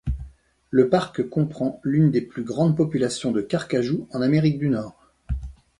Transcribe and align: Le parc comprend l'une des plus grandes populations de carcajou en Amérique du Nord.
Le 0.71 0.89
parc 0.89 1.29
comprend 1.29 1.79
l'une 1.83 2.09
des 2.09 2.21
plus 2.21 2.43
grandes 2.43 2.75
populations 2.75 3.31
de 3.31 3.39
carcajou 3.39 4.07
en 4.11 4.23
Amérique 4.23 4.57
du 4.57 4.67
Nord. 4.69 5.13